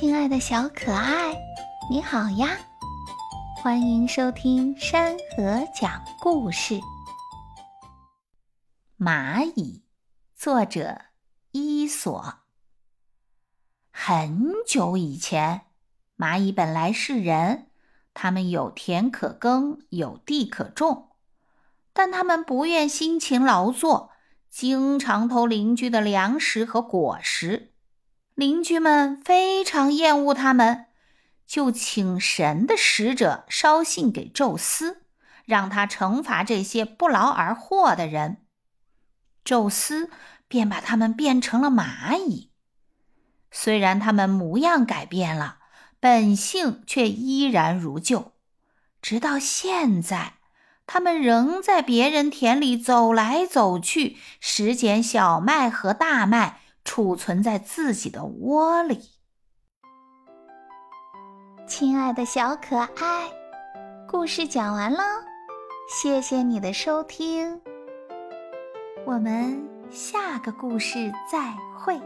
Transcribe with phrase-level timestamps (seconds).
[0.00, 1.38] 亲爱的小可爱，
[1.90, 2.56] 你好呀！
[3.62, 6.80] 欢迎收听山河讲故事。
[8.98, 9.82] 蚂蚁，
[10.34, 11.02] 作者
[11.50, 12.36] 伊索。
[13.90, 15.66] 很久以前，
[16.16, 17.66] 蚂蚁本来是人，
[18.14, 21.10] 它们有田可耕，有地可种，
[21.92, 24.12] 但它们不愿辛勤劳作，
[24.48, 27.74] 经常偷邻居的粮食和果实。
[28.34, 30.86] 邻居们非常厌恶他们，
[31.46, 35.02] 就请神的使者捎信给宙斯，
[35.44, 38.38] 让他惩罚这些不劳而获的人。
[39.44, 40.10] 宙斯
[40.48, 42.50] 便把他们变成了蚂蚁。
[43.50, 45.58] 虽然他们模样改变了，
[45.98, 48.32] 本性却依然如旧。
[49.02, 50.34] 直到现在，
[50.86, 56.60] 他们仍在别人田里走来走去，拾捡小麦和大麦。
[56.84, 59.00] 储存在自己的窝里。
[61.66, 63.30] 亲爱的小可爱，
[64.08, 65.02] 故事讲完了，
[65.88, 67.60] 谢谢你的收听，
[69.06, 72.00] 我们下个故事再会。